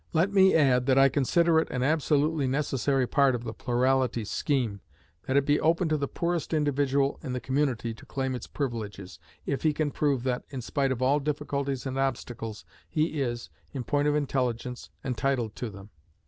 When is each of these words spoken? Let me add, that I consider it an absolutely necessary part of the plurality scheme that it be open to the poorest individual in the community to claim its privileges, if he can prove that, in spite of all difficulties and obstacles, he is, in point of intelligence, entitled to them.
Let 0.13 0.33
me 0.33 0.55
add, 0.55 0.87
that 0.87 0.97
I 0.97 1.09
consider 1.09 1.59
it 1.59 1.69
an 1.69 1.83
absolutely 1.83 2.47
necessary 2.47 3.05
part 3.05 3.35
of 3.35 3.43
the 3.43 3.53
plurality 3.53 4.25
scheme 4.25 4.81
that 5.27 5.37
it 5.37 5.45
be 5.45 5.59
open 5.59 5.89
to 5.89 5.95
the 5.97 6.07
poorest 6.07 6.55
individual 6.55 7.19
in 7.21 7.33
the 7.33 7.39
community 7.39 7.93
to 7.93 8.05
claim 8.07 8.33
its 8.33 8.47
privileges, 8.47 9.19
if 9.45 9.61
he 9.61 9.73
can 9.73 9.91
prove 9.91 10.23
that, 10.23 10.43
in 10.49 10.61
spite 10.63 10.91
of 10.91 11.03
all 11.03 11.19
difficulties 11.19 11.85
and 11.85 11.99
obstacles, 11.99 12.65
he 12.89 13.21
is, 13.21 13.51
in 13.73 13.83
point 13.83 14.07
of 14.07 14.15
intelligence, 14.15 14.89
entitled 15.05 15.55
to 15.57 15.69
them. 15.69 15.91